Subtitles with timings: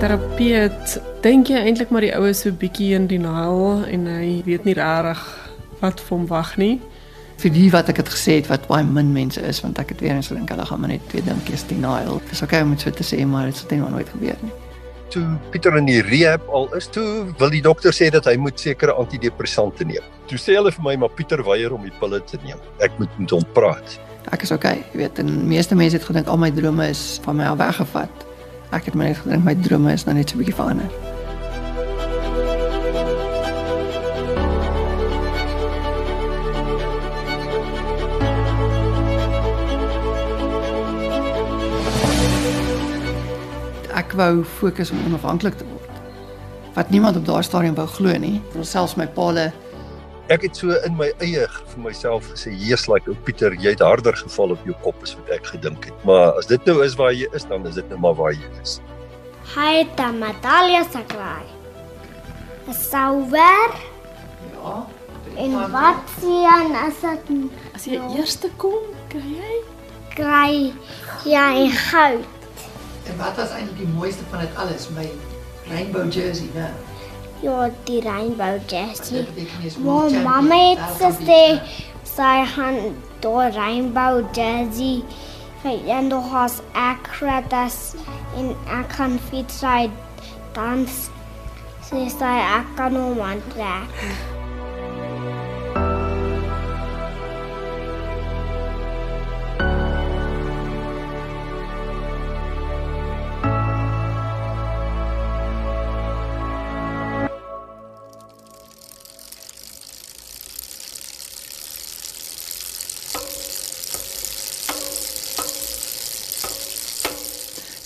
[0.00, 4.64] Terapeut dink jy eintlik maar die ou is so bietjie in denial en hy weet
[4.64, 5.20] nie regtig
[5.82, 6.78] wat vir hom wag nie.
[7.40, 10.00] vir die wat ek het gesê het wat baie min mense is want ek het
[10.04, 12.16] weer eens gedink hulle gaan maar net twee dinkies denial.
[12.30, 14.54] Dis okay om dit so te sê maar dit sal net nooit gebeur nie.
[15.12, 17.04] Toe Pieter in die rehab al is, toe
[17.36, 20.08] wil die dokter sê dat hy moet sekere antidepressante neem.
[20.32, 22.60] Toe sê hulle vir my maar Pieter weier om die pille te neem.
[22.80, 24.00] Ek moet met hom praat.
[24.32, 27.36] Ek is okay, jy weet, en meeste mense het gedink al my drome is van
[27.36, 28.29] my al weggevat.
[28.70, 30.90] Ek het net gedink my drome is nou net so 'n bietjie verander.
[43.94, 45.90] Ek wou fokus om onafhanklik te word.
[46.74, 48.42] Wat niemand op daardie stadium wou glo nie.
[48.62, 49.52] Selfs my paale
[50.30, 53.80] Ek het so in my eie vir myself gesê, "Jesus, like ou Pieter, jy het
[53.80, 56.94] harder geval op jou kop as wat ek gedink het." Maar as dit nou is
[56.94, 58.80] waar jy is, dan is dit nou maar waar jy is.
[60.12, 61.42] Medalje gekry.
[62.68, 63.70] 'n Souwer
[64.54, 64.86] ja,
[65.36, 69.56] en wat sien as dit As jy eerste kom, kry jy
[70.14, 70.72] kry
[71.24, 72.24] jy goud?
[73.06, 74.88] En wat was eintlik die mooiste van dit alles?
[74.90, 75.10] My
[75.68, 76.70] rainbow jersey, né?
[77.42, 78.58] Ja, die rainbow
[79.64, 81.60] is Maar mamma het Daar gesê
[82.04, 82.78] sy gaan
[83.24, 85.04] daai rainbow jersey
[85.62, 87.94] vir nog as accurate as
[88.36, 89.88] en ek kan fiets ry
[90.56, 90.84] dan
[91.88, 94.39] sê sy ek kan hom aantrek.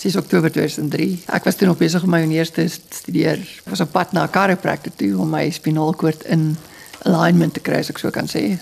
[0.05, 1.23] Dis Oktober 2003.
[1.33, 3.39] Ek was toe nog besig om my eerste studeer.
[3.41, 6.57] Ek was op pad na 'n chiropractor toe om my spinalkoord in
[7.01, 8.59] alignment te kry, as ek so kan sê.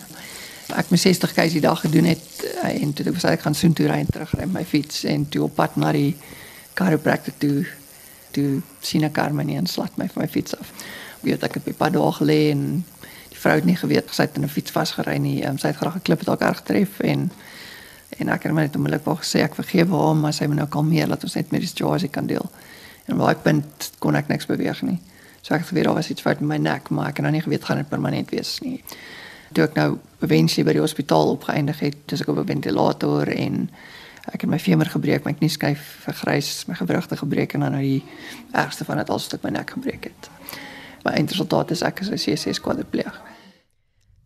[0.72, 3.74] Ek het 60 k's die dag gedoen het eh, en toe was ek gaan soen
[3.74, 6.16] toe ry en terug ry my fiets en toe op pad na die
[6.74, 7.66] chiropractor toe
[8.32, 10.72] toe sien ek my nie en slat my van my fiets af.
[11.22, 12.86] Weet ek het by pad daar gelê en
[13.30, 15.44] die vrou het nie geweet sy het in 'n fiets vasgery nie.
[15.46, 17.32] Um, sy het graag 'n klip haar erg getref en
[18.18, 21.07] En ek het net onmiddellik wou gesê ek vergewe hom, maar sy moet nou kalmeer
[21.07, 22.46] dat ons net met die situasie kan deel.
[23.06, 25.00] En op daai punt kon ek niks beweeg nie.
[25.41, 27.34] So ek het geweet daar was iets fout met my nek, maar ek het nou
[27.35, 28.78] nie geweet gaan dit permanent wees nie.
[29.53, 33.69] Toe ek nou eventually by die hospitaal opgeëindig het, dis ek op 'n ventilator en
[34.31, 38.03] ek het my femur gebreek, my knieskyf vergrys, my gewrigte gebreek en dan nou die
[38.52, 40.29] ergste van dit al stuk my nek gebreek het.
[41.03, 43.22] My eindresultaat is ek is 'n C6 kwadripleeg.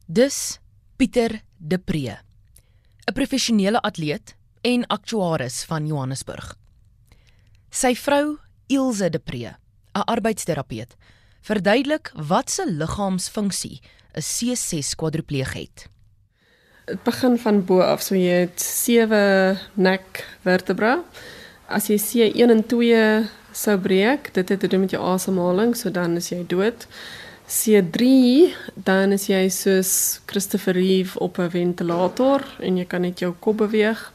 [0.06, 0.60] Dus
[0.96, 2.20] Pieter De Pre,
[3.08, 6.56] 'n professionele atleet en aktuaris van Johannesburg.
[7.70, 8.38] Sy vrou,
[8.68, 9.56] Ilse De Pre,
[9.96, 10.96] 'n arbeidsterapeut,
[11.42, 13.80] verduidelik wat se liggaamsfunksie
[14.14, 15.90] 'n C6 kwadripleeg het.
[16.86, 21.04] Dit begin van bo af, so jy het sewe nek vertebra.
[21.68, 25.92] As jy C1 en 2 sou breek, dit het te doen met jou asemhaling, so
[25.92, 26.88] dan is jy dood.
[27.48, 28.04] C3,
[28.76, 33.58] dan is jy soos Christopher Reeve op 'n ventilator en jy kan net jou kop
[33.58, 34.12] beweeg.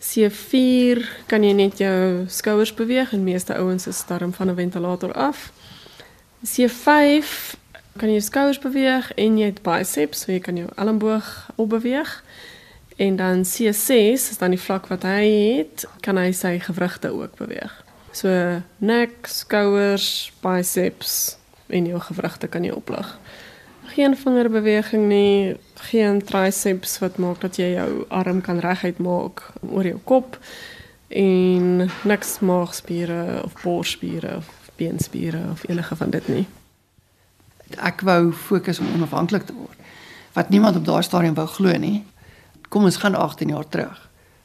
[0.00, 5.12] C4 kan jy net jou skouers beweeg en meeste ouens is darm van 'n ventilator
[5.12, 5.52] af.
[6.42, 7.56] C5
[7.96, 12.24] kan jy jou skouers beweeg en jy het biceps, so jy kan jou elmboog opbeweeg.
[12.96, 17.36] En dan C6 is dan die vlak wat hy het, kan hy sy gewrigte ook
[17.36, 17.84] beweeg.
[18.12, 21.36] So nek, skouers, biceps
[21.66, 23.18] en jou gewrigte kan jy oplig.
[23.94, 25.56] Geen vingerbeweging nie,
[25.90, 30.38] geen triceps wat maak dat jy jou arm kan reguit maak oor jou kop
[31.08, 36.46] en niks maagspiere of borsspiere of beenspiere of enige van dit nie.
[37.78, 39.78] ek wou fokus om onafhanklik te word.
[40.34, 42.04] Wat niemand op daardie stadium wou glo nie.
[42.68, 43.98] Kom ons gaan 18 jaar terug.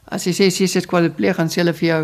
[0.06, 2.02] As jy sê jy sit kwadripleeg gaan sê hulle vir jou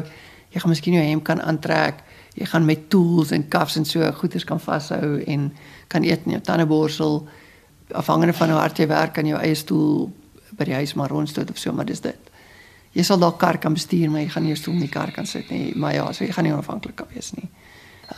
[0.56, 2.00] jy gaan miskien jou hemp kan aantrek,
[2.36, 5.50] jy gaan met tools en cuffs en so goeders kan vashou en
[5.88, 7.28] kan eet in jou tandeborsel
[7.92, 10.10] afhangende van hoe hard jy werk kan jou eie stoel
[10.58, 12.32] by die huis maar rondstoot of so, maar dis dit.
[12.96, 15.28] Jy sal dalk kar kan bestuur, maar jy gaan nie stoel in die kar kan
[15.28, 15.74] sit nie.
[15.76, 17.50] Maar ja, so jy gaan nie onafhanklik kan wees nie.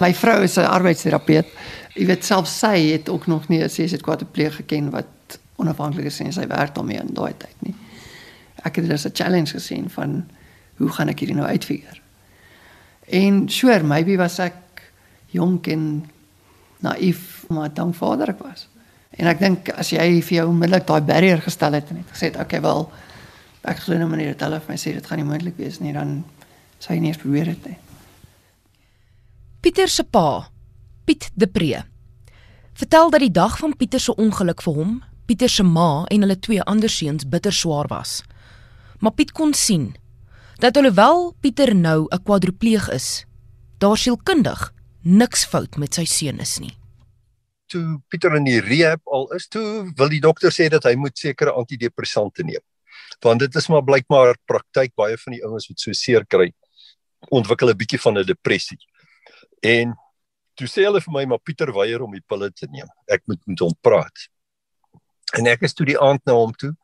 [0.02, 1.48] My vrou is 'n arbeidsterapeut.
[1.96, 6.20] Jy weet self sy het ook nog nie 'n CST kwadripleeg geken wat onafhanklik is
[6.20, 7.76] en sy werk daarmee in daai tyd nie.
[8.64, 10.30] Ek het dit as 'n challenge gesien van
[10.78, 12.07] hoe gaan ek hierdie nou uitfigure?
[13.08, 14.82] En sure, maybe was ek
[15.32, 15.84] jonk en
[16.84, 18.68] naïef, maar dank Vader ek was.
[19.18, 22.30] En ek dink as jy vir jou onmiddellik daai barrier gestel het en het gesê,
[22.34, 22.92] "Oké, okay, wel
[23.64, 25.94] ek glo nou meneer dit hulle vir my sê dit gaan nie moontlik wees nie,"
[25.94, 26.24] dan
[26.80, 27.78] sou jy nie eens probeer het nie.
[29.62, 30.50] Pieter se pa,
[31.06, 31.84] Piet De Pre,
[32.74, 36.40] vertel dat die dag van Pieter se ongeluk vir hom, Pieter se ma en hulle
[36.40, 38.24] twee ander seuns bitter swaar was.
[39.00, 39.96] Maar Piet kon sien
[40.58, 43.26] dat alhoewel Pieter nou 'n kwadripleeg is,
[43.78, 44.74] daar sielkundig
[45.04, 46.74] niks fout met sy seun is nie.
[47.66, 51.18] Toe Pieter in die rehab al is, toe wil die dokter sê dat hy moet
[51.18, 52.64] sekere antidepressante neem.
[53.22, 56.54] Want dit is maar blykbaar praktyk baie van die ouens wat so seer kry
[57.30, 58.80] ontwikkel 'n bietjie van 'n depressie.
[59.62, 59.96] En
[60.56, 62.88] toe sê hulle vir my maar Pieter weier om die pille te neem.
[63.08, 64.28] Ek moet met hom praat.
[65.38, 66.76] En ek is toe die aand na hom toe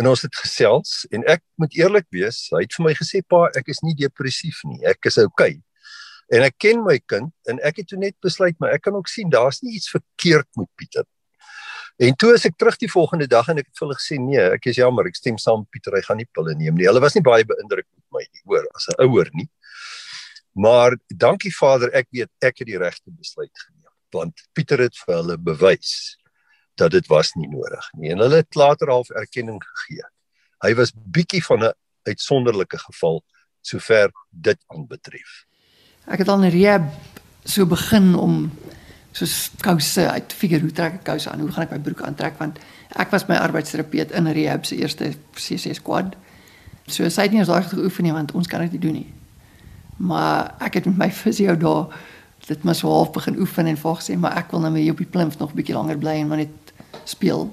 [0.00, 3.46] en ons het gesels en ek moet eerlik wees, hy het vir my gesê pa,
[3.58, 4.80] ek is nie depressief nie.
[4.88, 5.56] Ek is oukei.
[5.56, 5.62] Okay.
[6.36, 9.08] En ek ken my kind en ek het toe net besluit maar ek kan ook
[9.10, 11.06] sien daar's nie iets verkeerd met Pieter.
[12.02, 14.48] En toe as ek terug die volgende dag en ek het vir hulle gesê nee,
[14.58, 16.88] ek is jammer, ek stem saam Pieter, hy gaan nie pille neem nie.
[16.90, 19.48] Hulle was nie baie beïndruk met my nie, hoor, as 'n ouer nie.
[20.56, 23.76] Maar dankie Vader, ek weet ek het die regte besluit geneem
[24.14, 26.16] want Pieter het vir hulle bewys
[26.76, 30.04] dat dit was nie nodig nie en hulle het later half erkenning gegee.
[30.64, 33.22] Hy was bietjie van 'n uitsonderlike geval
[33.60, 35.44] sover dit aanbetref.
[36.06, 36.86] Ek het al in rehab
[37.44, 38.52] so begin om
[39.12, 41.40] soos kouse uit figure hoe trek ek kouse aan?
[41.40, 42.58] Hoe gaan ek my broek aantrek want
[42.94, 46.16] ek was my arbeidsterapeut in rehab se eerste CC squad.
[46.86, 49.12] So sy het nie ons daai geoefen nie want ons kan dit nie doen nie.
[49.96, 51.88] Maar ek het met my fisio daar
[52.46, 55.00] dit maar so half begin oefen en vra sê maar ek wil nou weer op
[55.02, 56.65] die plimf nog 'n bietjie langer bly en maar net
[57.04, 57.50] speel.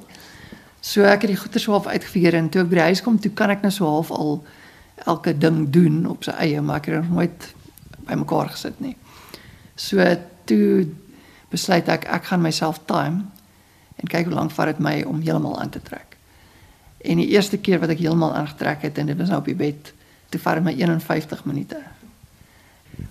[0.83, 3.19] So ek het die goeie so half uitgefigure en toe ek by die huis kom,
[3.19, 4.43] toe kan ek nou so half al
[5.07, 7.47] elke ding doen op sy eie, maar ek het nog nooit
[8.07, 8.95] bymekaar gesit nie.
[9.79, 10.03] So
[10.49, 10.87] toe
[11.53, 13.23] besluit ek ek gaan myself time
[14.01, 16.17] en kyk hoe lank vat dit my om heeltemal aan te trek.
[17.03, 19.57] En die eerste keer wat ek heeltemal aangetrek het en dit was nou op die
[19.59, 19.93] bed,
[20.31, 21.79] toe vat dit my 51 minute.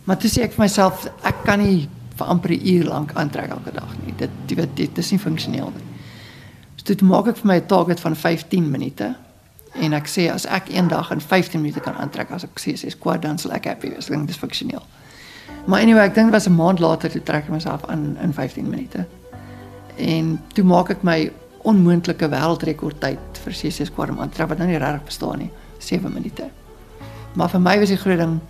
[0.04, 1.88] Maar toe sê ek vir myself ek kan nie
[2.18, 4.14] vir amper 'n uur lank aantrek elke dag nie.
[4.16, 5.91] Dit weet dit is nie funksioneel nie.
[6.82, 9.14] So toe maak ek vir my 'n target van 15 minute
[9.72, 12.74] en ek sê as ek een dag in 15 minute kan aantrek as ek sê
[12.74, 14.06] sê kwad dan sal ek happy wees.
[14.06, 14.82] Dink dis funksioneel.
[15.66, 18.32] Maar anyway, ek dink dit was 'n maand later toe trek ek myself aan in
[18.32, 19.06] 15 minute.
[19.96, 21.30] En toe maak ek my
[21.62, 25.38] onmoontlike wêreldrekord tyd vir CC kwad om aan te trek wat nou nie regtig bestaan
[25.38, 25.50] nie.
[25.78, 26.50] 7 minute.
[27.34, 28.40] Maar vir my was die groot ding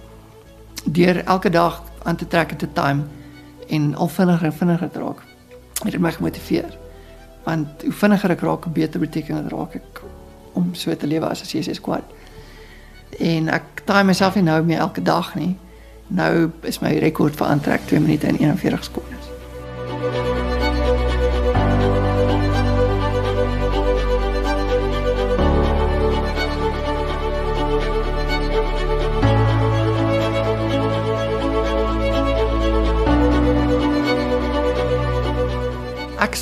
[0.84, 3.04] deur elke dag aan te trek te time
[3.68, 5.22] en al vinniger en vinniger te raak.
[5.84, 6.81] Het my gemotiveer.
[7.44, 10.02] Want hoe vinniger ek raak, hoe beter beteken dit raak ek
[10.52, 12.04] om so te lewe as 'n CSS squad.
[13.18, 15.56] En ek time myself nie nou meer elke dag nie.
[16.06, 19.21] Nou is my rekord vir aantrek 2 minute en 41 sekondes.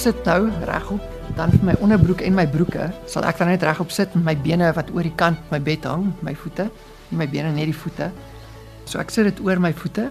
[0.01, 3.91] Sit nou regop dan vir my onderbroek en my broeke sal ek dan net regop
[3.93, 6.71] sit met my bene wat oor die kant my bed hang my voete
[7.11, 8.09] en my bene net die voete.
[8.89, 10.07] So ek sit dit oor my voete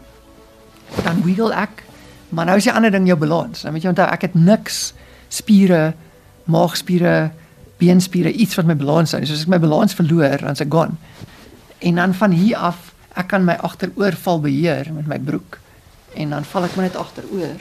[1.02, 1.82] dan wiggle ek
[2.30, 3.64] maar nou is die ander ding jou balans.
[3.66, 4.78] Nou moet jy onthou ek het niks
[5.34, 5.82] spiere
[6.46, 7.16] maagspiere
[7.82, 11.00] beenspiere iets wat my balans hou so as ek my balans verloor dan se gaan
[11.80, 15.58] en dan van hier af ek kan my agteroor val beheer met my broek.
[16.14, 17.58] En dan val ek maar net agteroor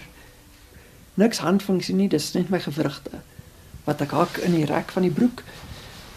[1.18, 3.22] niks handfunksie nie, dis net my gewrigte
[3.88, 5.42] wat ek hak in die rek van die broek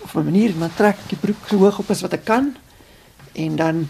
[0.05, 2.55] of 'n manier maar trek die broek so hoog op as wat ek kan
[3.33, 3.87] en dan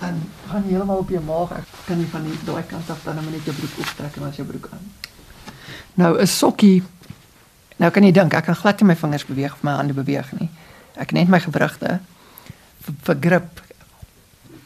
[0.00, 1.52] dan gaan jy heeltemal op jou maag.
[1.58, 4.36] Ek kan nie van die daai kant af dan net jou broek optrek en as
[4.36, 4.92] jou broek aan.
[5.94, 6.82] Nou 'n sokkie.
[7.76, 10.32] Nou kan jy dink ek kan glad nie my vingers beweeg of my hande beweeg
[10.38, 10.50] nie.
[10.96, 12.00] Ek net my gewrigte
[13.02, 13.62] vir, grip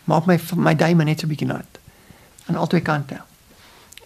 [0.04, 1.78] maak my my duime net so bietjie nat
[2.46, 3.20] aan albei kante.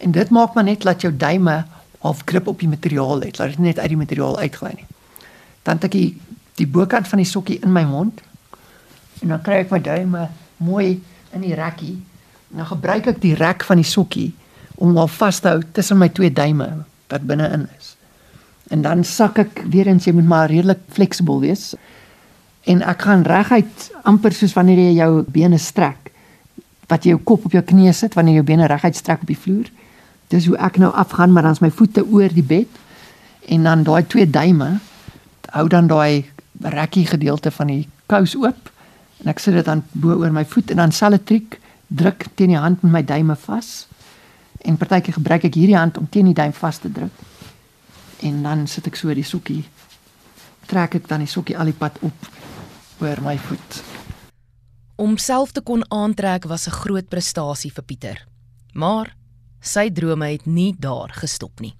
[0.01, 1.61] En dit maak maar net dat jou duime
[2.01, 4.87] half grip op die materiaal het, laat dit net uit die materiaal uitgly nie.
[5.67, 8.21] Dan tik ek die, die bokant van die sokkie in my mond
[9.21, 10.23] en dan kry ek my duime
[10.57, 10.95] mooi
[11.35, 11.99] in die rekkie.
[12.57, 14.31] Nou gebruik ek die rek van die sokkie
[14.81, 16.71] om hom vas te hou tussen my twee duime
[17.13, 17.93] wat binne-in is.
[18.73, 21.75] En dan sak ek weer eens jy moet maar redelik fleksibel wees.
[22.65, 26.09] En ek gaan reguit amper soos wanneer jy jou bene strek
[26.89, 29.37] wat jy jou kop op jou knie sit wanneer jou bene reguit strek op die
[29.37, 29.69] vloer
[30.31, 32.79] dis hoe ek nou afgaan maar dan is my voete oor die bed
[33.51, 34.77] en dan daai twee duime
[35.51, 36.25] hou dan daai
[36.61, 38.71] rekkie gedeelte van die kous oop
[39.21, 42.55] en ek sit dit dan bo oor my voet en dan selfe triek druk teen
[42.55, 43.71] die hand met my duime vas
[44.61, 47.27] en partykeer gebruik ek hierdie hand om teen die duim vas te druk
[48.21, 49.63] en dan sit ek so die sokkie
[50.71, 52.29] trek ek dan die sokkie al die pad op
[53.01, 53.81] oor my voet.
[55.01, 58.27] Om self te kon aantrek was 'n groot prestasie vir Pieter.
[58.73, 59.15] Maar
[59.61, 61.75] sy drome het nie daar gestop nie.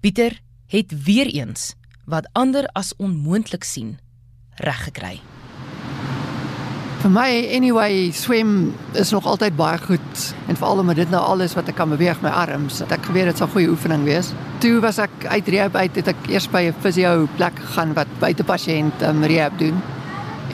[0.00, 0.40] Pieter
[0.72, 1.74] het weer eens
[2.06, 3.98] wat ander as onmoontlik sien
[4.62, 5.20] reggekry.
[7.02, 11.52] Vir my anyway, swem is nog altyd baie goed en veral omdat dit nou alles
[11.54, 12.80] wat ek kan beweeg my arms.
[12.80, 14.32] Dat ek geweet dit sal 'n goeie oefening wees.
[14.58, 18.08] Toe was ek uit rehab uit het ek eers by 'n fisio plek gegaan wat
[18.18, 19.76] buite pasiënt um, rehab doen.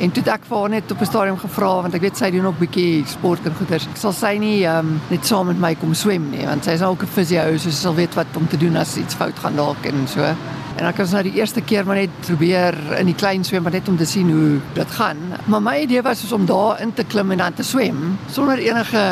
[0.00, 2.30] En toe het ek vir haar net op 'n stadium gevra want ek weet sy
[2.30, 3.86] doen ook bietjie sport en goeters.
[3.86, 6.82] Ek sal sy nie um, net saam met my kom swem nie want sy is
[6.82, 9.56] ook 'n fisio, so sy sal weet wat om te doen as iets fout gaan
[9.56, 10.34] dalk en so.
[10.76, 13.88] En ek was nou die eerste keer maar net probeer in die klein swem net
[13.88, 15.16] om te sien hoe dit gaan.
[15.44, 19.02] Maar my idee was om daar in te klim en dan te swem sonder enige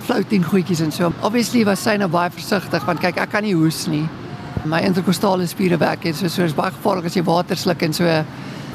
[0.00, 1.12] floating goedjies en so.
[1.22, 4.08] Obviously was sy nou baie versigtig want kyk ek kan nie hoes nie.
[4.64, 7.92] My interkostale spiere werk en so so is baie gevaarlik as jy water sluk en
[7.92, 8.24] so.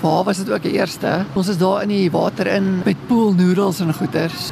[0.01, 1.25] Waar was dit ook die eerste?
[1.33, 4.51] Ons is daar in die water in met pool noodles en goeters.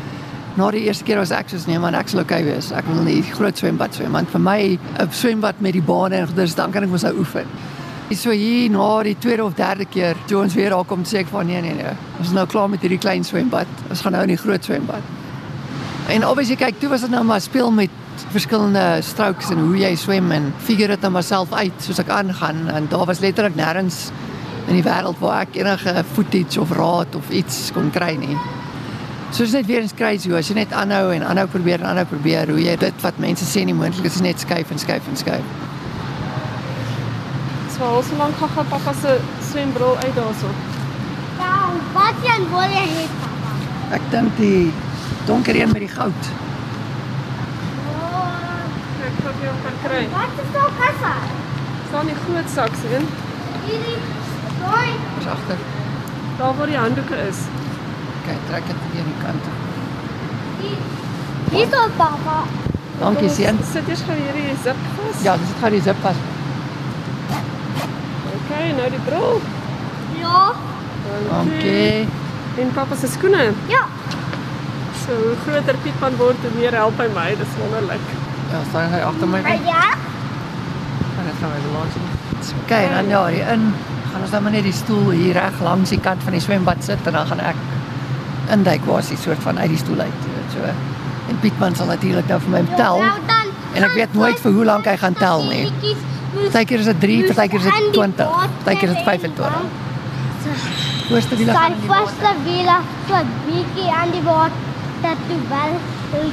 [0.58, 2.72] Na die eerste keer was ek soos nee man, ek sal okay wees.
[2.74, 6.28] Ek wil nie groot swembad swem want vir my 'n swembad met die bane en
[6.28, 7.46] goeters dan kan ek mos nou oefen.
[8.12, 11.28] So hier na die tweede of derde keer toe ons weer daar kom sê ek
[11.28, 11.94] van nee nee nee.
[12.20, 13.68] Ons is nou klaar met hierdie klein swembad.
[13.90, 15.02] Ons gaan nou in die groot swembad.
[16.08, 17.90] En obviously kyk, toe was dit nou maar speel met
[18.32, 22.10] verskillende strokes en hoe jy swem en figure dit nou maar self uit soos ek
[22.10, 24.12] aangaan en daar was letterlik nêrens
[24.68, 28.38] in die wêreld waar ek enige footage of raad of iets kon kry nie.
[29.32, 31.90] So is net weer eens crazy hoe as jy net aanhou en aanhou probeer en
[31.92, 35.08] aanhou probeer hoe jy dit wat mense sê nie moontlik is net skuif en skuif
[35.12, 35.44] en skuif.
[37.76, 39.18] So al so lank gaan pappa se
[39.52, 40.50] swembril uit daarso.
[41.40, 41.54] Ja,
[41.94, 43.52] wat jy wil jy hê, papa?
[43.98, 44.72] Ek dink die
[45.28, 46.30] donker een met die goud.
[47.92, 48.24] Oh,
[49.06, 50.04] Ek hoop jy kan kry.
[50.16, 51.14] wat is daai kassa?
[51.90, 53.06] Staan die groot sak sien?
[53.66, 53.98] Hierdie
[54.66, 55.64] daai Dis agter.
[56.38, 57.46] Daar waar die handdoeke is.
[58.26, 59.44] Kyk, trek dit hier aan die kant.
[61.52, 62.38] Hier is daai papa.
[63.00, 63.60] Dankie seun.
[63.72, 65.24] Sit eers gou hierdie zip vas.
[65.24, 66.20] Ja, dis gaan die zip vas.
[68.38, 69.42] Okay, nou die bril.
[70.20, 70.44] Ja.
[71.30, 72.08] Dankie.
[72.62, 73.50] En pappa se skoene.
[73.72, 73.84] Ja.
[75.06, 77.28] So hoe groter Pietman word, hoe meer help hy my.
[77.40, 78.14] Dis wonderlik.
[78.52, 79.42] Ja, staan hy agter my.
[79.44, 79.84] Maar ja.
[81.16, 82.00] En dit gaan my balans.
[82.70, 83.74] Kyk, dan ja, hier in
[84.16, 86.84] gaan ons dan maar net die stoel hier reg langs die kant van die swembad
[86.88, 87.58] sit en dan gaan ek
[88.56, 90.70] induik waar sy soort van uit die stoel uit, so.
[91.32, 93.02] En Pietman sal natuurlik nou vir my tel.
[93.02, 93.52] Nou dan.
[93.76, 95.66] En ek weet nooit vir hoe lank hy gaan tel nie.
[96.36, 98.32] Partykeer is dit 3, partykeer is dit 20,
[98.64, 99.58] partykeer is dit 25.
[101.10, 102.06] Voorste wiele Sy gaan in die water.
[102.06, 102.78] vaste wiele
[103.10, 105.74] so bietjie aan die water toe wel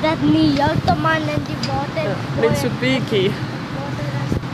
[0.07, 2.13] dit nie heeltemal in die water
[2.45, 3.33] Net so bietjie.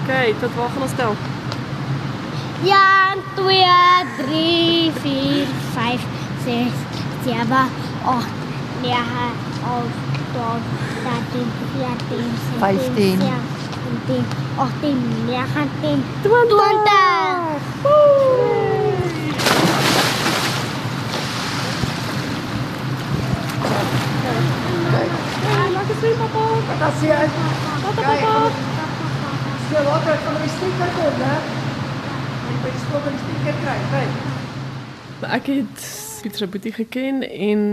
[0.05, 1.19] Okay, tot waar gaan ons tel?
[2.65, 3.65] Ja, 2
[4.17, 6.01] 3 4 5
[6.45, 6.73] 6
[7.25, 7.69] 7
[8.05, 8.27] 8
[8.83, 8.93] 9
[10.33, 10.63] 10
[11.03, 13.21] 13 14 15.
[14.07, 14.25] 17
[14.59, 17.09] 18 19 20
[24.93, 25.13] Kyk.
[25.47, 26.45] Hey, lekker swem pappa.
[26.81, 27.29] Dat sien jy.
[27.83, 28.21] Tata Kyk.
[28.21, 28.51] pappa.
[29.69, 31.58] Sy water van die
[32.49, 34.21] Jy by die van die sticker kry, kyk.
[35.37, 35.89] Ek het
[36.23, 37.65] Pieter boetie geken en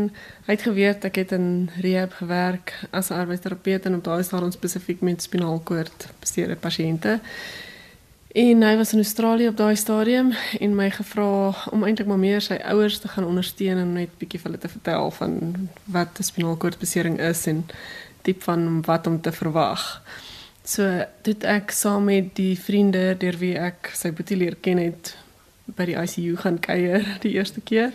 [0.46, 4.52] hy het geweet ek het in rehab gewerk as 'n arbeidsterapeut en op daai stadium
[4.52, 7.20] spesifiek met spinalkoord beseerde pasiënte.
[8.36, 12.42] En hy was in Australië op daai stadium en my gevra om eintlik maar meer
[12.42, 16.24] sy ouers te gaan ondersteun en net bietjie vir hulle te vertel van wat 'n
[16.24, 17.66] spinalkoordbesering is en
[18.22, 20.02] diep van wat om te verwag.
[20.66, 25.12] So dit ek saam met die vriende deur wie ek sy boetie leer ken het
[25.78, 27.94] by die ICU gaan kuier die eerste keer.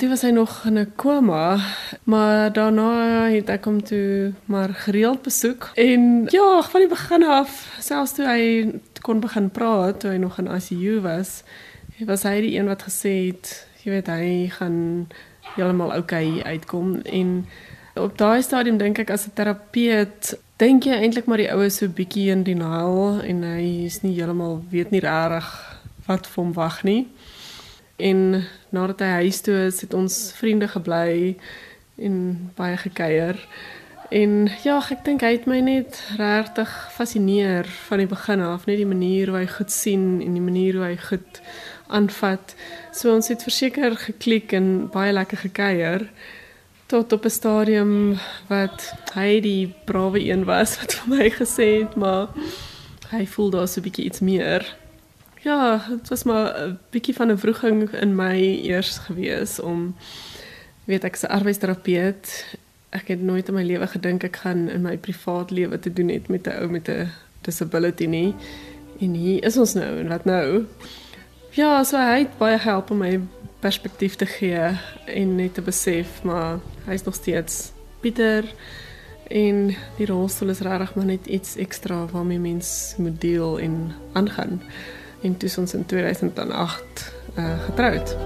[0.00, 1.60] Toe was hy nog in 'n koma,
[2.04, 5.70] maar daarna het ek hom toe maar gereeld besoek.
[5.76, 10.38] En ja, van die begin af, selfs toe hy kon begin praat, toe hy nog
[10.38, 11.44] in ICU was,
[12.00, 15.08] was hy die een wat gesê het, jy weet, hy gaan
[15.54, 17.46] heeltemal oukei okay uitkom en
[17.94, 21.90] op daai stadium dink ek as 'n terapeut dink jy eintlik maar die oues so
[21.90, 25.48] bietjie in denial en hy is nie heeltemal weet nie regtig
[26.06, 27.06] wat vir hom wag nie.
[27.98, 28.44] En
[28.74, 31.34] nadat hy huis toe is, het ons vriende gebly
[31.98, 32.16] en
[32.58, 33.38] baie gekuier.
[34.14, 38.78] En ja, ek dink hy het my net regtig fascineer van die begin af, net
[38.78, 41.40] die manier hoe hy goed sien en die manier hoe hy goed
[41.90, 42.54] aanvat.
[42.94, 46.06] So ons het verseker geklik en baie lekker gekuier
[46.86, 51.94] tot op 'n stadium wat hy die brawe een was wat vir my gesê het,
[51.96, 52.28] maar
[53.10, 54.76] hy voel daar so 'n bietjie iets meer.
[55.40, 59.96] Ja, dit was maar 'n bietjie van 'n wroging in my eers gewees om
[60.84, 62.56] weet ek se arbeidsterapeut
[62.94, 66.08] ek het nooit in my lewe gedink ek gaan in my privaat lewe te doen
[66.08, 67.10] het met 'n ou met 'n
[67.42, 68.34] disability nie.
[69.00, 70.64] En hier is ons nou en wat nou?
[71.50, 73.20] Ja, so hy het baie gehelp om my
[73.64, 74.76] perspektief te gee
[75.08, 77.70] en net te besef maar hy's nog steeds
[78.04, 78.44] Pieter
[79.32, 84.62] en die rolstoel is regtig maar net iets ekstra waarmee mens moet deel en aangaan.
[85.22, 88.16] En toe ons in 2008 uh, getroud.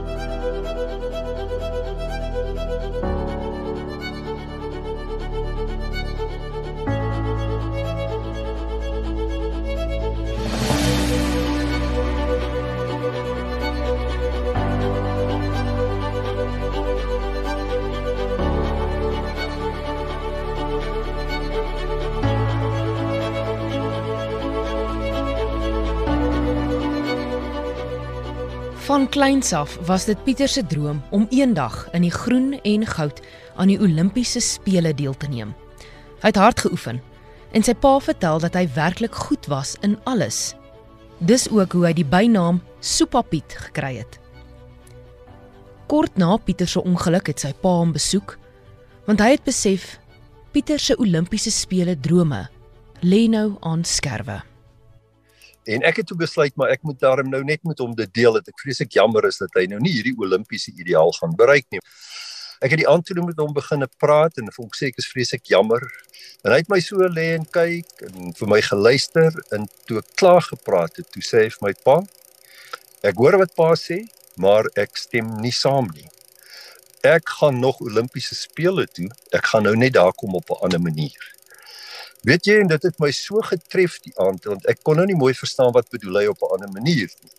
[28.99, 33.21] Van kleins af was dit Pieter se droom om eendag in die groen en goud
[33.55, 35.53] aan die Olimpiese spele deel te neem.
[36.19, 36.99] Hy het hard geoefen
[37.55, 40.57] en sy pa vertel dat hy werklik goed was in alles.
[41.23, 44.19] Dis ook hoe hy die bynaam Soepa Piet gekry het.
[45.87, 48.35] Kort na Pieter se ongeluk het sy pa hom besoek
[49.07, 49.93] want hy het besef
[50.51, 52.49] Pieter se Olimpiese spele drome
[53.07, 54.43] lê nou aan skerwe.
[55.69, 58.39] En ek het toe besluit maar ek moet daarom nou net met hom dit deel
[58.39, 61.83] dat ek vreeslik jammer is dat hy nou nie hierdie Olimpiese ideaal gaan bereik nie.
[62.65, 65.45] Ek het die aand toe met hom begine praat en hom sê ek is vreeslik
[65.53, 65.85] jammer.
[66.43, 70.11] En hy het my so lê en kyk en vir my geluister en toe ek
[70.19, 72.01] klaar gepraat het, toe sê hy vir my pa:
[73.05, 74.07] "Ek hoor wat pa sê,
[74.41, 76.09] maar ek stem nie saam nie.
[77.05, 79.11] Ek gaan nog Olimpiese spele toe.
[79.33, 81.38] Ek gaan nou net daar kom op 'n ander manier."
[82.27, 85.19] Weet jy en dit het my so getref die aand want ek kon nou nie
[85.19, 87.33] mooi verstaan wat bedoel hy op 'n ander manier nie.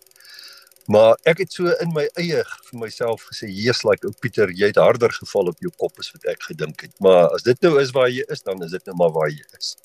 [0.90, 4.68] Maar ek het so in my eie vir myself gesê, "Jesus, like ou Pieter, jy
[4.72, 7.80] het harder geval op jou kop as wat ek gedink het." Maar as dit nou
[7.82, 9.76] is waar jy is, dan is dit nou maar waar jy is.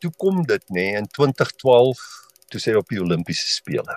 [0.00, 1.98] Toe kom dit nê nee, in 2012
[2.50, 3.96] toe sê op die Olimpiese spele.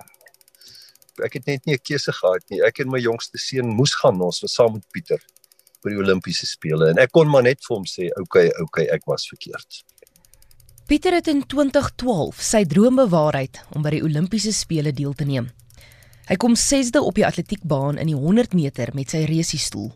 [1.24, 2.62] Ek het net nie 'n keuse gehad nie.
[2.62, 5.20] Ek en my jongste seun moes gaan, ons was saam met Pieter
[5.84, 8.62] by die Olimpiese spele en ek kon maar net vir hom sê, "Oké, okay, oké,
[8.62, 9.84] okay, ek was verkeerd."
[10.86, 15.48] Pieter het in 2012 sy droom bewaarheid om by die Olimpiese spele deel te neem.
[16.30, 19.90] Hy kom 6de op die atletiekbaan in die 100 meter met sy reusiestoel.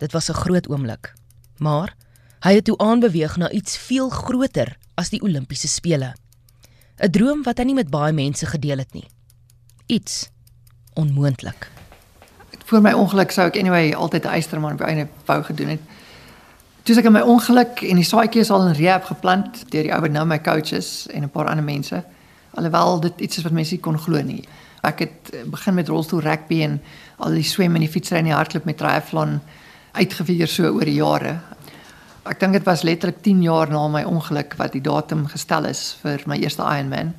[0.00, 1.12] Dit was 'n groot oomblik.
[1.58, 1.92] Maar
[2.40, 6.14] hy het toe aanbeweeg na iets veel groter as die Olimpiese spele.
[6.96, 9.08] 'n Droom wat hy nie met baie mense gedeel het nie.
[9.86, 10.30] Iets
[10.94, 11.70] onmoontlik.
[12.64, 15.80] Voor my ongeluk sou ek anyway altyd 'n eysterman op eie wou gedoen het.
[16.84, 19.92] Toe ek in my ongeluk en die saadjie is al in rehab geplant deur die
[19.94, 22.02] ou wat nou my coaches en 'n paar ander mense.
[22.60, 24.44] Alhoewel dit iets is wat mense nie kon glo nie.
[24.82, 26.82] Ek het eh, begin met rolstoel rugby en
[27.16, 29.40] al die swem en die fietsry en die hardloop met triathlon
[29.94, 31.40] uitgevier so oor die jare.
[32.26, 35.96] Ek dink dit was letterlik 10 jaar na my ongeluk wat die datum gestel is
[36.02, 37.14] vir my eerste Ironman.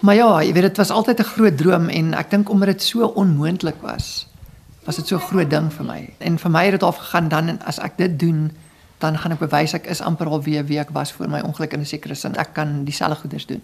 [0.00, 2.82] Maar ja, jy weet dit was altyd 'n groot droom en ek dink omdat dit
[2.82, 4.26] so onmoontlik was,
[4.86, 6.10] was dit so 'n groot ding vir my.
[6.18, 8.50] En vir my het dit afgegaan dan as ek dit doen
[9.04, 11.72] dan gaan ek bewys ek is amper al weer wie ek was voor my ongeluk
[11.76, 12.36] in 'n sekere sin.
[12.36, 13.62] Ek kan dieselfde goeders doen.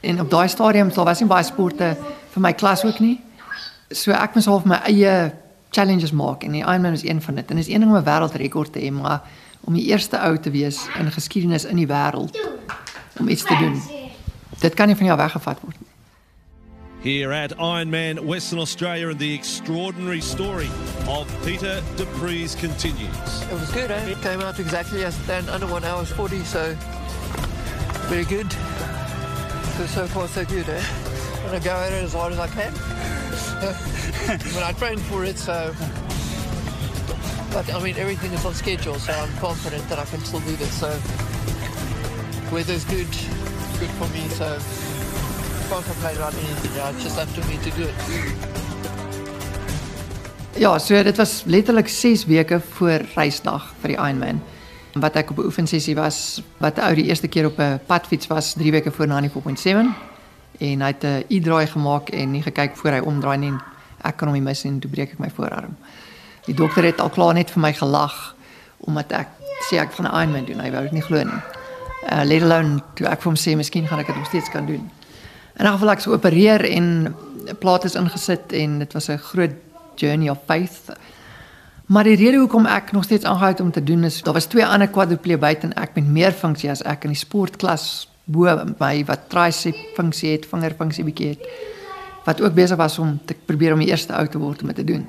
[0.00, 1.96] En op daai stadium sou was nie baie sporte
[2.32, 3.20] vir my klas ook nie.
[3.90, 5.32] So ek moes half my eie
[5.70, 7.50] challenges maak en die Ironman is een van dit.
[7.50, 9.20] En is een ding om 'n wêreldrekord te hê, maar
[9.60, 12.38] om die eerste ou te wees in geskiedenis in die wêreld
[13.18, 13.82] om iets te doen.
[14.60, 15.89] Dit kan nie van jou weggevat word nie.
[17.02, 20.68] Here at Ironman Western Australia, and the extraordinary story
[21.08, 23.42] of Peter Dupree's continues.
[23.42, 24.10] It was good, eh?
[24.10, 26.74] It came out exactly as planned, under one hour 40, so
[28.08, 28.52] very good.
[28.52, 30.82] So, so far, so good, eh?
[31.36, 32.72] I'm going to go at it as hard as I can.
[34.54, 35.74] but I trained for it, so.
[37.52, 40.54] But I mean, everything is on schedule, so I'm confident that I can still do
[40.56, 40.72] this.
[40.78, 40.88] So,
[42.52, 43.08] weather's good,
[43.78, 44.89] good for me, so
[45.70, 46.72] can't complain about anything.
[46.94, 47.94] It's just up to me to do it.
[50.58, 54.42] Ja, so dit was letterlik 6 weke voor reisdag vir die Ironman.
[54.92, 58.52] Wat ek op 'n oefensessie was, wat ou die eerste keer op 'n padfiets was
[58.52, 59.94] 3 weke voor 94.7
[60.58, 63.54] en hy het 'n e-draai gemaak en nie gekyk voor hy omdraai nie.
[64.02, 65.76] Ek kan hom nie mis en toe breek ek my voorarm.
[66.44, 68.34] Die dokter het al klaar net vir my gelag
[68.78, 69.28] omdat ek
[69.70, 70.60] sê ek gaan 'n Ironman doen.
[70.60, 71.42] Hy wou dit nie glo nie.
[72.10, 74.66] Uh let alone toe ek vir hom sê miskien gaan ek dit nog steeds kan
[74.66, 74.90] doen.
[75.58, 77.14] In 'n geval ek so opereer en
[77.84, 79.54] is ingesit en dit was 'n groot
[79.96, 80.92] journey of faith.
[81.86, 84.46] Maar die rede hoekom ek nog steeds aangehou het om te doen is daar was
[84.46, 88.46] twee ander quadriplegics en ek met meer funksie as ek in die sportklas bo
[88.78, 91.46] by wat tricep funksie het, vingerfunksie bietjie het
[92.24, 94.76] wat ook besig was om te probeer om die eerste ou te word om dit
[94.76, 95.06] te doen.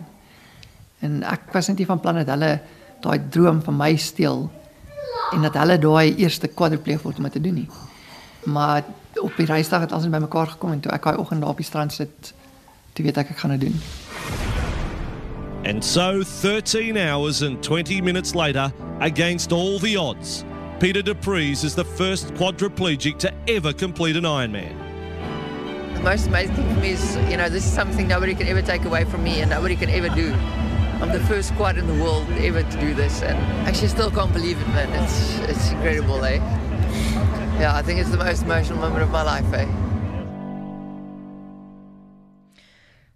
[1.02, 2.60] En ek was net nie van plan dat hulle
[3.02, 4.50] daai droom van my steel
[5.36, 7.68] en dat hulle daai eerste kwadripleeg word om dit te doen nie.
[8.44, 8.84] Maar
[9.22, 11.62] op die reisdag het ons by mekaar gekom en toe ek daai oggend daar op
[11.62, 12.34] die strand sit,
[12.94, 13.82] toe weet ek ek gaan dit doen.
[15.64, 20.44] And so, 13 hours and 20 minutes later, against all the odds,
[20.80, 24.74] Peter Dupreez is the first quadriplegic to ever complete an Ironman.
[25.94, 28.64] The most amazing thing for me is, you know, this is something nobody can ever
[28.64, 30.34] take away from me and nobody can ever do.
[31.02, 34.34] I'm the first quad in the world ever to do this, and actually still can't
[34.34, 34.90] believe it, man.
[35.04, 36.40] It's it's incredible, eh?
[37.62, 39.68] Yeah, I think it's the most emotional moment of my life, eh?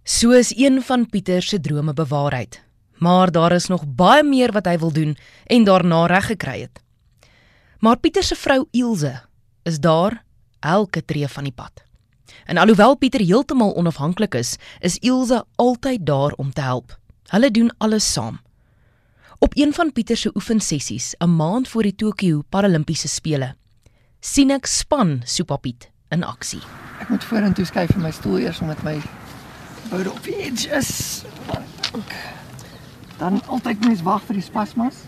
[0.04, 2.62] So is een van Pieter se drome bewaarheid.
[2.94, 6.78] Maar daar is nog baie meer wat hy wil doen en daarna reg gekry het.
[7.78, 9.20] Maar Pieter se vrou Ilse
[9.62, 10.22] is daar
[10.60, 11.82] elke tree van die pad.
[12.44, 16.98] En alhoewel Pieter heeltemal onafhanklik is, is Ilse altyd daar om te help.
[17.34, 18.40] Hulle doen alles saam.
[19.38, 23.56] Op een van Pieter se oefensessies, 'n maand voor die Tokio Paralimpiese spele,
[24.26, 26.62] sien ek span Soepapiet in aksie.
[27.00, 28.96] Ek moet vorentoe skuif in my stoel eers omdat my
[29.90, 30.90] boude op die edge is.
[33.20, 35.04] Dan altyd mens wag vir die spasmas.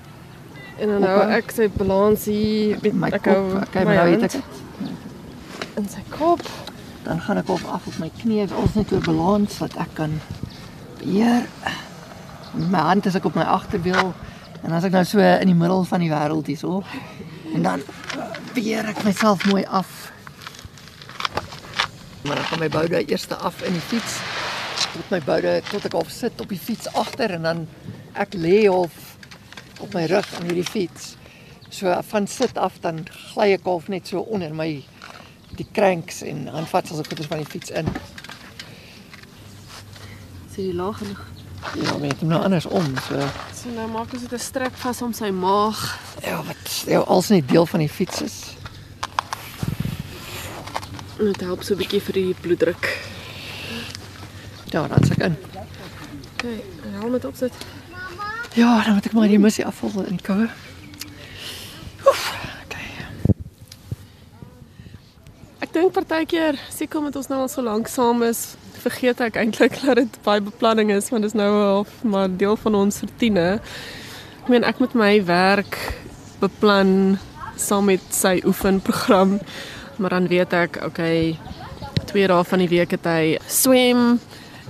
[0.79, 3.99] En dan hou ek sy balans hier met My ek kop, hou okay, my maar
[3.99, 6.45] nou weet hand ek in sy kop.
[7.09, 10.15] Dan gaan ek op af op my knie, ons net oor balans dat ek kan
[11.03, 11.49] beheer.
[12.55, 14.15] Met my hand is ek op my agterwiel
[14.63, 16.85] en as ek nou so in die middel van die wêreld hierso
[17.55, 17.83] en dan
[18.55, 20.13] beheer ek myself mooi af.
[22.25, 24.19] Maar dan gaan my boude eers af in die fiets.
[24.93, 27.65] Tot my boude tot ek half sit op die fiets agter en dan
[28.19, 29.17] ek lê half
[29.81, 31.15] op my rug aan hierdie fiets.
[31.69, 34.71] So van sit af dan gly ek half net so onder my
[35.59, 37.89] die cranks en handvatsels en goeders van die fiets in.
[40.53, 41.25] Sien jy laag genoeg.
[41.83, 42.95] Ja, maar het hom nou andersom.
[43.09, 43.23] So
[43.69, 45.99] So nou maak ons dit 'n strek vas om sy maag.
[46.25, 48.37] ja, wat ja, als net deel van die fiets is.
[51.19, 52.99] En dit help so 'n bietjie vir die bloeddruk.
[54.65, 55.37] Ja, dan sak in.
[56.33, 57.53] Okay, helm dit opsit.
[58.55, 60.49] Ja, dan moet ek maar die missie afval in die koue.
[62.07, 62.33] Oef.
[62.65, 62.89] Okay.
[65.59, 69.79] Ek dink partykeer seker omdat ons nou al so lank saam is, vergeet ek eintlik
[69.85, 73.49] dat dit baie beplanning is want dit is nou half maar deel van ons rotine.
[74.43, 75.79] Ek meen ek moet my werk
[76.41, 77.19] beplan
[77.59, 79.39] saam met sy oefenprogram.
[79.99, 81.39] Maar dan weet ek, okay,
[82.07, 84.21] twee dae van die week het hy swem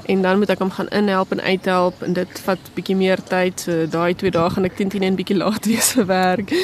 [0.09, 3.61] en dan moet ek hom gaan inhelp en uithelp en dit vat bietjie meer tyd.
[3.61, 6.55] So daai twee dae gaan ek teen 10 en bietjie laat wees vir werk.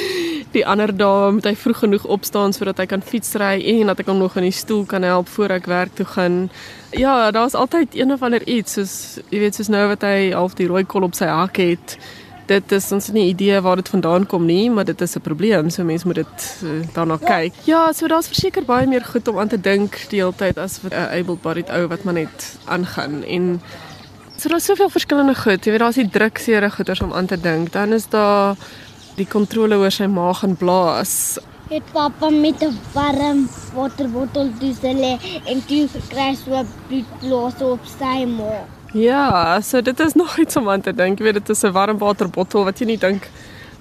[0.55, 4.07] Die ander dae moet hy vroeg genoeg opstaan sodat hy kan fietsry en dat ek
[4.07, 6.45] hom nog in die stoel kan help voor ek werk toe gaan.
[6.95, 8.93] Ja, daar's altyd een of ander iets soos
[9.33, 11.97] jy weet soos nou wat hy half die rooi kol op sy hak het.
[12.47, 15.69] Dit is ons nie idee waar dit vandaan kom nie, maar dit is 'n probleem.
[15.69, 17.53] So mense moet dit uh, daarna kyk.
[17.65, 20.79] Ja, so daar's verseker baie meer goed om aan te dink die hele tyd as
[20.83, 23.59] 'n uh, able-bodied ou wat maar net aangaan en
[24.37, 25.63] So daar's soveel verskillende goed.
[25.65, 27.71] Jy weet daar's die drukseere goeters om aan te dink.
[27.71, 28.57] Dan is daar
[29.15, 31.37] die kontrole oor sy maag en blaas.
[31.69, 38.25] Het pappa met 'n warm waterbottel lê en toe kry so 'n bloedblaas op sy
[38.25, 38.67] maag.
[38.93, 41.19] Ja, so dit is nog iets om aan te dink.
[41.19, 43.29] Jy weet dit is 'n warmwaterbottel wat jy nie dink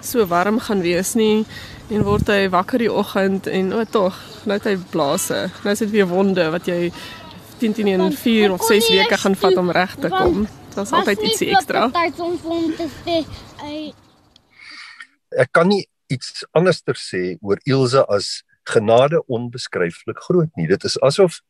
[0.00, 1.44] so warm gaan wees nie
[1.88, 5.50] en word hy wakker die oggend en o, tog, nou het hy blaase.
[5.62, 6.92] Nou is dit weer wonde wat jy
[7.58, 10.46] 10 10 in 4 of 6 weke gaan vat om reg te kom.
[10.74, 11.88] Daar's altyd ietsie ekstra.
[11.92, 13.24] Tyd om hom te sê,
[13.64, 13.94] "Ey,
[15.38, 20.68] Ek kan nie iets anderster sê oor Ilse as genade onbeskryflik groot nie.
[20.68, 21.40] Dit is asof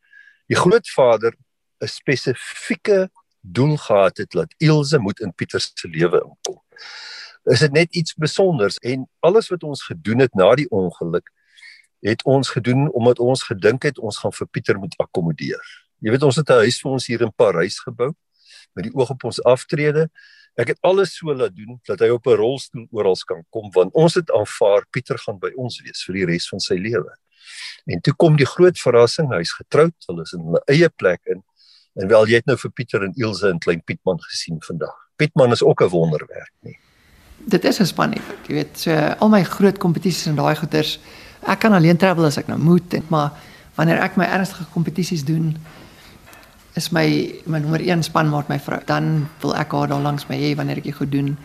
[0.51, 1.35] die grootvader
[1.83, 6.61] 'n spesifieke doel gehad het dat Ilse moet in Pieter se lewe inkom.
[7.45, 11.31] Is dit net iets spesonders en alles wat ons gedoen het na die ongeluk
[12.05, 15.63] het ons gedoen omdat ons gedink het ons gaan vir Pieter moet akkommodeer.
[16.05, 18.13] Jy weet ons het 'n huis vir ons hier in Parys gebou
[18.73, 20.11] met die oog op ons aftrede.
[20.55, 23.93] Ek het alles so laat doen dat hy op 'n rolstoel oral kan kom want
[23.95, 27.11] ons het aanvaar Pieter gaan by ons wees vir die res van sy lewe.
[27.87, 31.43] En toe kom die groot verrassing, hy's getroud, hulle is in 'n eie plek in.
[31.95, 34.95] En wel jy het nou vir Pieter en Ilse en klein Pietman gesien vandag.
[35.17, 36.79] Pietman is ook 'n wonderwerk, nie.
[37.47, 38.47] Dit is 'n span effek.
[38.47, 40.99] Jy weet, so al my groot kompetisies en daai goeters,
[41.47, 43.33] ek kan alleen travel as ek nou moet, en, maar
[43.75, 45.57] wanneer ek my ernstige kompetisies doen,
[46.75, 48.81] is my my nommer 1 spanmaat my vrou.
[48.85, 51.37] Dan wil ek haar daar langs my hê wanneer ek dit goed doen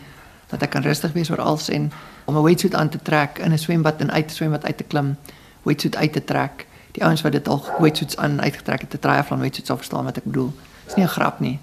[0.50, 1.92] dat ek kan rustig wees oor alles en
[2.26, 4.84] om 'n wetsuit aan te trek in 'n swembad en uit te swembad uit te
[4.84, 5.16] klim,
[5.62, 6.66] wetsuit uit te trek.
[6.92, 10.16] Die ouens wat dit al wetsuits aan uitgetrek het, te triathlon wetsuits sal verstaan wat
[10.16, 10.52] ek bedoel.
[10.84, 11.58] Dis nie 'n grap nie.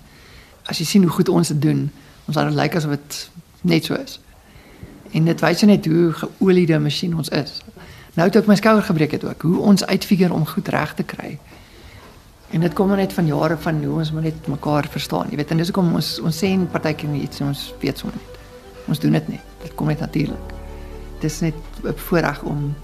[0.66, 1.92] As jy sien hoe goed ons dit doen,
[2.26, 3.30] ons laat dit lyk asof dit
[3.62, 4.20] net so is.
[5.12, 7.62] En dit wys net hoe geoliede masjien ons is.
[8.14, 9.42] Nou het ek my skouer gebreek het ook.
[9.42, 11.40] Hoe ons uitfigure om goed reg te kry.
[12.52, 15.28] En dit kom net van jare van hoe ons maar net mekaar verstaan.
[15.30, 18.38] Jy weet, en dis hoekom ons ons sê in partykeer iets ons weet sommer net.
[18.88, 19.44] Ons doen dit net.
[19.64, 20.54] Dit kom net natuurlik.
[21.20, 22.76] Dit is net 'n voorreg om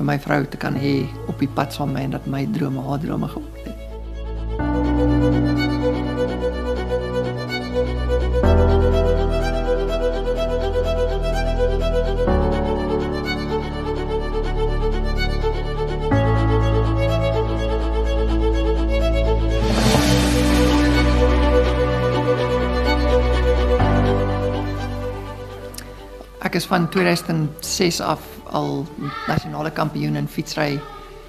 [0.00, 2.80] my vrou te kan hê op die pad saam met my en dat my drome
[2.88, 5.59] haar drome geword het.
[26.50, 28.80] Ek is van 2006 af al
[29.28, 30.80] nasionale kampioen in fietsry.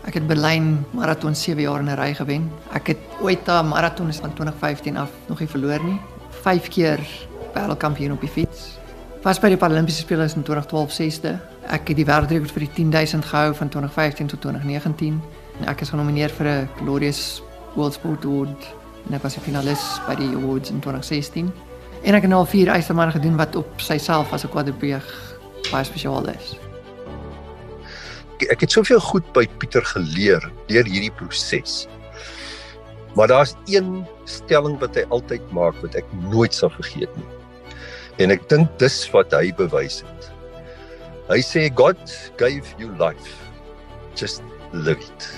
[0.10, 2.50] Ek het Berlyn maraton 7 jaar in 'n ry gewen.
[2.74, 6.00] Ek het ooit 'n maraton is van 2015 af nog nie verloor nie.
[6.42, 7.00] 5 keer
[7.54, 8.80] wêreldkampioen op die fiets.
[9.22, 11.40] Was by die Paralimpiese spele in 2012 sesde.
[11.70, 15.22] Ek het die wêreldrekord vir die 10000 gehou van 2015 tot 2019.
[15.68, 17.44] Ek is genomineer vir 'n Glorious
[17.76, 18.74] World Sport Award
[19.08, 21.54] en ek was 'n finalis by die awards in 2016.
[22.02, 25.06] En ek het nou al vier eistermanne gedoen wat op syself as 'n kwadripleeg
[25.72, 26.58] baie spesiaal is.
[28.50, 31.88] Ek het soveel goed by Pieter geleer deur hierdie proses.
[33.16, 37.30] Maar daar's een stelling wat hy altyd maak wat ek nooit sal vergeet nie.
[38.18, 40.32] En ek dink dis wat hy bewys het.
[41.30, 42.00] Hy sê God
[42.38, 43.38] gave you life.
[44.16, 44.42] Just
[44.74, 45.30] live it.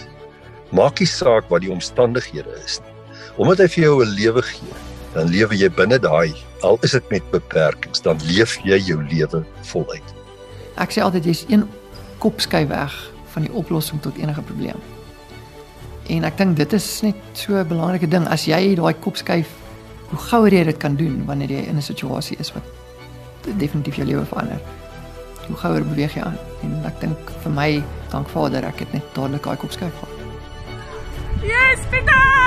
[0.71, 2.95] Maak nie saak wat die omstandighede is nie.
[3.38, 4.73] Omdat hy vir jou 'n lewe gee,
[5.13, 9.43] dan lewe jy binne daai al is dit met beperkings, dan leef jy jou lewe
[9.69, 10.13] voluit.
[10.82, 11.67] Ek sê altyd jy's een
[12.23, 12.93] kopskyf weg
[13.34, 14.80] van die oplossing tot enige probleem.
[16.12, 19.47] En ek dink dit is net so 'n belangrike ding as jy daai kopskyf
[20.10, 22.63] hoe gouer jy dit kan doen wanneer jy in 'n situasie is wat
[23.58, 24.62] definitief jou lewe verander.
[25.47, 26.38] Hoe gouer beweeg jy aan?
[26.63, 30.15] En ek dink vir my, dank Vader, ek het net dadelik daai kopskyf gehad.
[31.43, 32.42] Yes, Pieter!